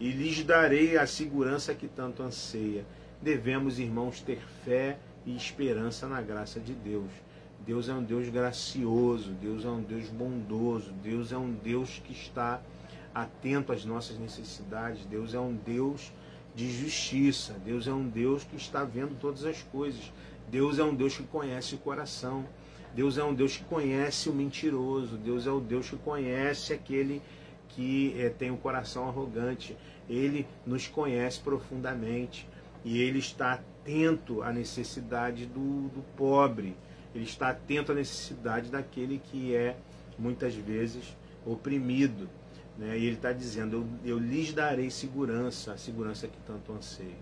e 0.00 0.10
lhes 0.10 0.44
darei 0.44 0.96
a 0.96 1.06
segurança 1.06 1.74
que 1.74 1.88
tanto 1.88 2.22
anseia. 2.22 2.84
Devemos, 3.20 3.78
irmãos, 3.78 4.20
ter 4.20 4.40
fé 4.64 4.98
e 5.26 5.36
esperança 5.36 6.06
na 6.06 6.22
graça 6.22 6.60
de 6.60 6.72
Deus. 6.72 7.10
Deus 7.66 7.88
é 7.88 7.92
um 7.92 8.02
Deus 8.02 8.28
gracioso, 8.28 9.32
Deus 9.32 9.64
é 9.64 9.68
um 9.68 9.82
Deus 9.82 10.08
bondoso, 10.08 10.92
Deus 11.02 11.32
é 11.32 11.36
um 11.36 11.52
Deus 11.52 12.00
que 12.04 12.12
está 12.12 12.62
atento 13.14 13.72
às 13.72 13.84
nossas 13.84 14.18
necessidades, 14.18 15.04
Deus 15.06 15.34
é 15.34 15.40
um 15.40 15.54
Deus 15.54 16.12
de 16.54 16.70
justiça, 16.70 17.54
Deus 17.64 17.86
é 17.86 17.92
um 17.92 18.08
Deus 18.08 18.44
que 18.44 18.56
está 18.56 18.84
vendo 18.84 19.18
todas 19.18 19.44
as 19.44 19.62
coisas, 19.62 20.12
Deus 20.50 20.78
é 20.78 20.84
um 20.84 20.94
Deus 20.94 21.16
que 21.16 21.24
conhece 21.24 21.74
o 21.74 21.78
coração, 21.78 22.46
Deus 22.94 23.18
é 23.18 23.24
um 23.24 23.34
Deus 23.34 23.56
que 23.56 23.64
conhece 23.64 24.28
o 24.28 24.32
mentiroso, 24.32 25.16
Deus 25.16 25.46
é 25.46 25.50
o 25.50 25.60
Deus 25.60 25.90
que 25.90 25.96
conhece 25.96 26.72
aquele 26.72 27.22
que 27.68 28.14
é, 28.18 28.28
tem 28.28 28.50
o 28.50 28.54
um 28.54 28.56
coração 28.56 29.06
arrogante, 29.08 29.76
ele 30.08 30.46
nos 30.66 30.88
conhece 30.88 31.38
profundamente 31.40 32.48
e 32.84 33.00
ele 33.00 33.18
está 33.18 33.52
atento 33.52 34.42
à 34.42 34.52
necessidade 34.52 35.46
do, 35.46 35.88
do 35.88 36.02
pobre. 36.16 36.76
Ele 37.14 37.24
está 37.24 37.50
atento 37.50 37.92
à 37.92 37.94
necessidade 37.94 38.70
daquele 38.70 39.18
que 39.18 39.54
é 39.54 39.76
muitas 40.18 40.54
vezes 40.54 41.16
oprimido. 41.44 42.28
Né? 42.78 42.96
E 42.96 43.06
ele 43.06 43.16
está 43.16 43.32
dizendo: 43.32 43.88
eu, 44.04 44.12
eu 44.12 44.18
lhes 44.18 44.52
darei 44.52 44.88
segurança, 44.88 45.72
a 45.72 45.76
segurança 45.76 46.28
que 46.28 46.38
tanto 46.46 46.72
anseio. 46.72 47.16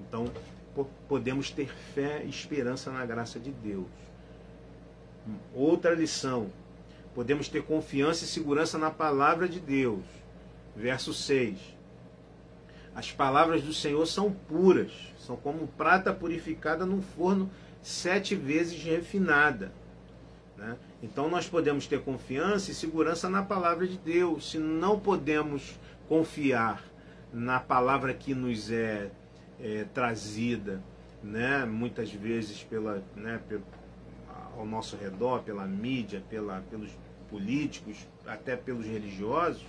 Então, 0.00 0.30
podemos 1.08 1.50
ter 1.50 1.68
fé 1.94 2.22
e 2.24 2.28
esperança 2.28 2.90
na 2.90 3.06
graça 3.06 3.38
de 3.38 3.52
Deus. 3.52 3.86
Outra 5.54 5.94
lição: 5.94 6.50
podemos 7.14 7.48
ter 7.48 7.62
confiança 7.62 8.24
e 8.24 8.28
segurança 8.28 8.76
na 8.76 8.90
palavra 8.90 9.48
de 9.48 9.60
Deus. 9.60 10.04
Verso 10.74 11.14
6. 11.14 11.58
As 12.94 13.10
palavras 13.10 13.62
do 13.62 13.72
Senhor 13.72 14.04
são 14.06 14.32
puras, 14.32 14.90
são 15.18 15.36
como 15.36 15.66
prata 15.66 16.12
purificada 16.12 16.84
num 16.84 17.00
forno 17.00 17.50
sete 17.82 18.34
vezes 18.34 18.82
refinada. 18.82 19.72
Né? 20.62 20.76
Então 21.02 21.28
nós 21.28 21.48
podemos 21.48 21.88
ter 21.88 22.00
confiança 22.02 22.70
e 22.70 22.74
segurança 22.74 23.28
na 23.28 23.42
palavra 23.42 23.84
de 23.84 23.98
Deus. 23.98 24.52
Se 24.52 24.58
não 24.58 24.98
podemos 24.98 25.76
confiar 26.08 26.84
na 27.32 27.58
palavra 27.58 28.14
que 28.14 28.32
nos 28.32 28.70
é, 28.70 29.10
é 29.60 29.84
trazida, 29.92 30.80
né? 31.20 31.64
muitas 31.64 32.12
vezes 32.12 32.62
pela, 32.62 33.02
né, 33.16 33.40
pelo, 33.48 33.64
ao 34.56 34.64
nosso 34.64 34.96
redor, 34.96 35.42
pela 35.42 35.66
mídia, 35.66 36.22
pela, 36.30 36.62
pelos 36.70 36.90
políticos, 37.28 38.06
até 38.24 38.54
pelos 38.54 38.86
religiosos, 38.86 39.64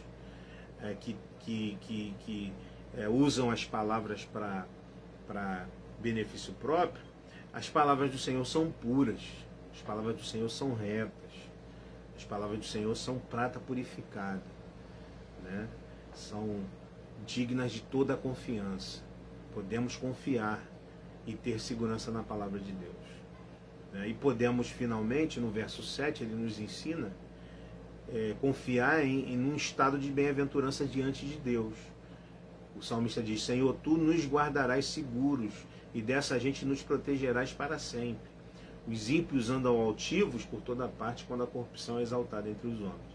é, 0.80 0.94
que, 1.00 1.16
que, 1.40 1.78
que, 1.82 2.16
que 2.20 2.54
é, 2.96 3.10
usam 3.10 3.50
as 3.50 3.66
palavras 3.66 4.30
para 4.32 5.66
benefício 6.00 6.54
próprio, 6.54 7.02
as 7.52 7.68
palavras 7.68 8.12
do 8.12 8.18
Senhor 8.20 8.46
são 8.46 8.70
puras, 8.70 9.22
as 9.74 9.82
palavras 9.82 10.16
do 10.16 10.24
Senhor 10.24 10.50
são 10.50 10.74
retas, 10.74 11.32
as 12.16 12.24
palavras 12.24 12.60
do 12.60 12.66
Senhor 12.66 12.96
são 12.96 13.18
prata 13.18 13.60
purificada, 13.60 14.44
né? 15.44 15.68
são 16.14 16.62
dignas 17.26 17.72
de 17.72 17.82
toda 17.82 18.14
a 18.14 18.18
confiança. 18.18 19.02
Podemos 19.54 19.96
confiar 19.96 20.64
e 21.26 21.34
ter 21.34 21.60
segurança 21.60 22.12
na 22.12 22.22
palavra 22.24 22.60
de 22.60 22.72
Deus. 22.72 22.94
Né? 23.92 24.10
E 24.10 24.14
podemos, 24.14 24.70
finalmente, 24.70 25.40
no 25.40 25.50
verso 25.50 25.82
7, 25.82 26.24
ele 26.24 26.36
nos 26.36 26.60
ensina 26.60 27.12
é, 28.12 28.36
confiar 28.42 29.04
em, 29.06 29.34
em 29.34 29.40
um 29.40 29.56
estado 29.56 29.98
de 29.98 30.10
bem-aventurança 30.12 30.86
diante 30.86 31.26
de 31.26 31.38
Deus. 31.38 31.76
O 32.76 32.82
salmista 32.82 33.22
diz: 33.22 33.44
Senhor, 33.44 33.76
tu 33.84 33.98
nos 33.98 34.26
guardarás 34.26 34.86
seguros 34.86 35.54
e 35.94 36.02
dessa 36.02 36.40
gente 36.40 36.66
nos 36.66 36.82
protegerás 36.82 37.54
para 37.54 37.78
sempre. 37.80 38.33
Os 38.88 39.10
ímpios 39.10 39.50
andam 39.50 39.80
altivos 39.80 40.46
por 40.46 40.62
toda 40.62 40.88
parte 40.88 41.24
quando 41.26 41.44
a 41.44 41.48
corrupção 41.48 42.00
é 42.00 42.02
exaltada 42.02 42.50
entre 42.50 42.68
os 42.68 42.80
homens. 42.80 43.14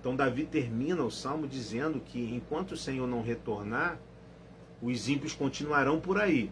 Então 0.00 0.16
Davi 0.16 0.46
termina 0.46 1.02
o 1.02 1.10
salmo 1.10 1.46
dizendo 1.46 2.00
que 2.00 2.34
enquanto 2.34 2.72
o 2.72 2.76
Senhor 2.76 3.06
não 3.06 3.22
retornar, 3.22 3.98
os 4.80 5.08
ímpios 5.08 5.34
continuarão 5.34 6.00
por 6.00 6.18
aí. 6.18 6.50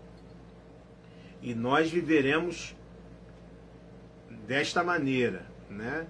E 1.41 1.55
nós 1.55 1.91
viveremos 1.91 2.77
desta 4.47 4.85
maneira, 4.85 5.47
né? 5.71 6.07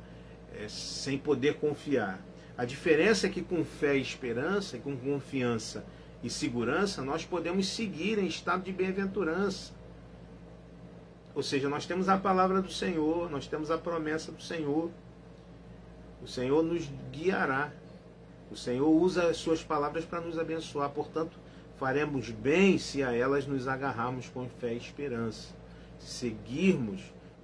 É, 0.54 0.66
sem 0.68 1.18
poder 1.18 1.58
confiar. 1.58 2.20
A 2.56 2.64
diferença 2.64 3.28
é 3.28 3.30
que 3.30 3.42
com 3.42 3.64
fé 3.64 3.96
e 3.96 4.02
esperança, 4.02 4.78
com 4.78 4.96
confiança 4.96 5.84
e 6.22 6.28
segurança, 6.28 7.02
nós 7.02 7.24
podemos 7.24 7.68
seguir 7.68 8.18
em 8.18 8.26
estado 8.26 8.64
de 8.64 8.72
bem-aventurança. 8.72 9.72
Ou 11.38 11.42
seja, 11.44 11.68
nós 11.68 11.86
temos 11.86 12.08
a 12.08 12.18
palavra 12.18 12.60
do 12.60 12.68
Senhor, 12.68 13.30
nós 13.30 13.46
temos 13.46 13.70
a 13.70 13.78
promessa 13.78 14.32
do 14.32 14.42
Senhor. 14.42 14.90
O 16.20 16.26
Senhor 16.26 16.64
nos 16.64 16.90
guiará. 17.12 17.70
O 18.50 18.56
Senhor 18.56 18.88
usa 18.88 19.28
as 19.28 19.36
suas 19.36 19.62
palavras 19.62 20.04
para 20.04 20.20
nos 20.20 20.36
abençoar. 20.36 20.90
Portanto, 20.90 21.38
faremos 21.76 22.28
bem 22.28 22.76
se 22.76 23.04
a 23.04 23.14
elas 23.14 23.46
nos 23.46 23.68
agarrarmos 23.68 24.28
com 24.28 24.48
fé 24.48 24.74
e 24.74 24.78
esperança. 24.78 25.54
Seguirmos 26.00 27.02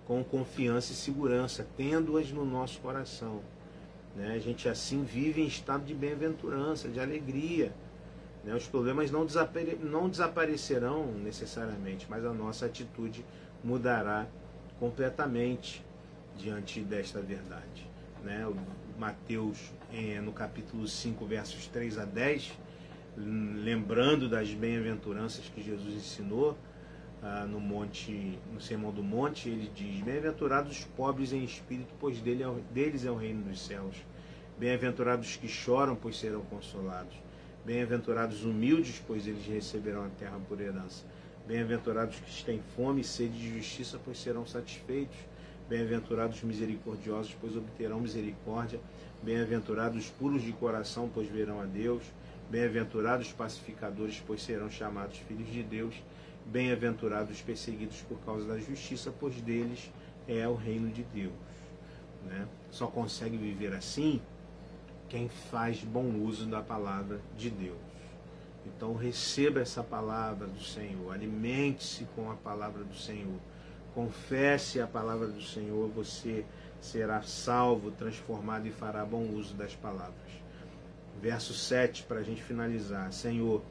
com 0.09 0.25
confiança 0.25 0.91
e 0.91 0.97
segurança, 0.97 1.65
tendo-as 1.77 2.33
no 2.33 2.45
nosso 2.45 2.81
coração. 2.81 3.43
Né? 4.17 4.35
A 4.35 4.41
gente 4.41 4.69
assim 4.69 5.05
vive 5.05 5.41
em 5.41 5.47
estado 5.47 5.85
de 5.85 5.95
bem-aventurança, 5.95 6.89
de 6.89 6.99
alegria 6.99 7.73
né? 8.45 8.55
Os 8.55 8.67
problemas 8.67 9.11
não, 9.11 9.25
desapare 9.25 9.79
não 9.83 10.09
desaparecerão 10.09 11.07
necessariamente, 11.07 12.07
mas 12.09 12.25
a 12.25 12.33
nossa 12.33 12.67
atitude 12.67 13.25
mudará 13.65 14.27
completamente 14.79 15.85
diante 16.37 16.81
desta 16.81 17.21
verdade. 17.21 17.89
Né? 18.23 18.47
Mateus, 18.99 19.73
no 20.23 20.33
capítulo 20.33 20.87
5, 20.87 21.25
versos 21.25 21.67
3 21.67 21.99
a 21.99 22.05
10, 22.05 22.53
lembrando 23.17 24.29
das 24.29 24.53
bem-aventuranças 24.53 25.49
que 25.49 25.63
Jesus 25.63 25.95
ensinou 25.95 26.57
ah, 27.27 27.47
no 27.47 27.59
monte, 27.59 28.39
no 28.53 28.61
Sermão 28.61 28.93
do 28.93 29.03
Monte, 29.03 29.49
ele 29.49 29.71
diz: 29.75 30.03
Bem-aventurados 30.03 30.79
os 30.79 30.85
pobres 30.85 31.33
em 31.33 31.43
espírito, 31.43 31.89
pois 31.99 32.21
dele 32.21 32.43
é, 32.43 32.55
deles 32.71 33.07
é 33.07 33.11
o 33.11 33.17
reino 33.17 33.43
dos 33.45 33.65
céus. 33.65 33.97
Bem-aventurados 34.59 35.35
que 35.37 35.49
choram, 35.49 35.97
pois 35.97 36.19
serão 36.19 36.43
consolados. 36.43 37.17
Bem-aventurados 37.65 38.45
humildes, 38.45 39.03
pois 39.07 39.27
eles 39.27 39.47
receberão 39.47 40.05
a 40.05 40.09
terra 40.11 40.39
por 40.47 40.61
herança. 40.61 41.03
Bem-aventurados 41.47 42.17
que 42.17 42.45
têm 42.45 42.63
fome 42.75 43.03
e 43.03 43.05
sede 43.05 43.39
de 43.39 43.59
justiça, 43.59 44.01
pois 44.03 44.19
serão 44.19 44.47
satisfeitos. 44.47 45.17
Bem-aventurados 45.69 46.43
misericordiosos, 46.43 47.37
pois 47.39 47.55
obterão 47.55 48.01
misericórdia. 48.01 48.81
Bem-aventurados 49.23 50.09
puros 50.09 50.43
de 50.43 50.53
coração, 50.53 51.11
pois 51.13 51.29
verão 51.29 51.61
a 51.61 51.67
Deus. 51.67 52.03
Bem-aventurados 52.51 53.31
pacificadores, 53.33 54.23
pois 54.27 54.43
serão 54.43 54.71
chamados 54.71 55.19
filhos 55.19 55.53
de 55.53 55.63
Deus. 55.63 55.95
Bem-aventurados 56.47 57.43
perseguidos 57.43 58.01
por 58.03 58.19
causa 58.21 58.47
da 58.47 58.59
justiça, 58.59 59.13
pois 59.21 59.39
deles 59.43 59.91
é 60.27 60.49
o 60.49 60.55
reino 60.55 60.91
de 60.91 61.03
Deus. 61.03 61.33
Né? 62.25 62.49
Só 62.71 62.87
consegue 62.87 63.37
viver 63.37 63.75
assim 63.75 64.21
quem 65.11 65.29
faz 65.29 65.85
bom 65.85 66.11
uso 66.23 66.47
da 66.47 66.63
palavra 66.63 67.21
de 67.37 67.51
Deus. 67.51 67.94
Então 68.67 68.95
receba 68.95 69.61
essa 69.61 69.83
palavra 69.83 70.47
do 70.47 70.61
Senhor, 70.61 71.13
alimente-se 71.13 72.07
com 72.15 72.31
a 72.31 72.35
palavra 72.35 72.83
do 72.83 72.95
Senhor, 72.95 73.39
confesse 73.95 74.81
a 74.81 74.87
palavra 74.87 75.27
do 75.27 75.43
Senhor, 75.43 75.89
você 75.89 76.45
será 76.81 77.23
salvo, 77.23 77.91
transformado 77.91 78.67
e 78.67 78.71
fará 78.71 79.05
bom 79.05 79.29
uso 79.29 79.55
das 79.55 79.75
palavras. 79.75 80.15
Verso 81.21 81.55
7, 81.55 82.03
para 82.03 82.21
a 82.21 82.23
gente 82.23 82.43
finalizar: 82.43 83.13
Senhor, 83.13 83.63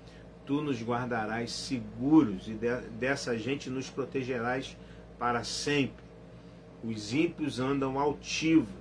tu 0.45 0.61
nos 0.61 0.81
guardarás 0.81 1.51
seguros 1.51 2.47
e 2.47 2.53
dessa 2.53 3.37
gente 3.37 3.69
nos 3.69 3.89
protegerás 3.89 4.77
para 5.19 5.43
sempre. 5.43 6.03
Os 6.83 7.13
ímpios 7.13 7.59
andam 7.59 7.99
altivos 7.99 8.73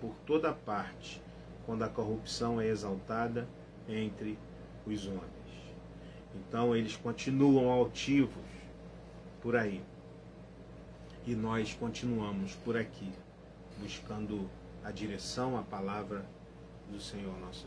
por 0.00 0.14
toda 0.26 0.52
parte 0.52 1.20
quando 1.66 1.82
a 1.82 1.88
corrupção 1.88 2.60
é 2.60 2.66
exaltada 2.66 3.48
entre 3.88 4.38
os 4.86 5.06
homens. 5.06 5.41
Então 6.34 6.74
eles 6.74 6.96
continuam 6.96 7.70
altivos 7.70 8.44
por 9.40 9.56
aí. 9.56 9.82
E 11.26 11.34
nós 11.34 11.74
continuamos 11.74 12.54
por 12.64 12.76
aqui, 12.76 13.12
buscando 13.78 14.50
a 14.82 14.90
direção, 14.90 15.56
a 15.58 15.62
palavra 15.62 16.24
do 16.90 17.00
Senhor 17.00 17.38
nosso. 17.40 17.66